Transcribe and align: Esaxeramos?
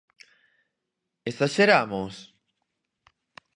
Esaxeramos? 1.29 2.15